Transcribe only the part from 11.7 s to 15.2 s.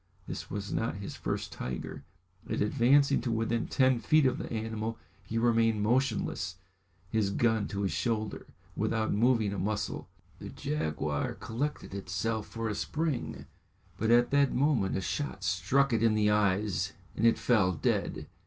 itself for a spring, but at that moment a